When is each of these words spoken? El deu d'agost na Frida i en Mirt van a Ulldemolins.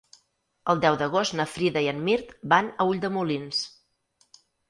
El 0.73 0.79
deu 0.85 0.95
d'agost 1.01 1.35
na 1.39 1.45
Frida 1.57 1.83
i 1.89 1.91
en 1.91 2.01
Mirt 2.09 2.33
van 2.55 2.71
a 2.85 2.89
Ulldemolins. 2.93 3.63